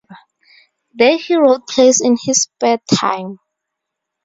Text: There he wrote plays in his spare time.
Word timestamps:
There 0.95 1.19
he 1.19 1.35
wrote 1.35 1.67
plays 1.67 2.01
in 2.01 2.17
his 2.19 2.41
spare 2.41 2.79
time. 2.91 3.37